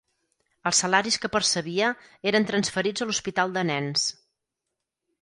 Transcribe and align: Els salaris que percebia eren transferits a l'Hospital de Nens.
Els 0.71 0.79
salaris 0.83 1.17
que 1.25 1.31
percebia 1.35 1.91
eren 2.33 2.49
transferits 2.53 3.07
a 3.07 3.11
l'Hospital 3.11 3.57
de 3.59 3.69
Nens. 3.75 4.11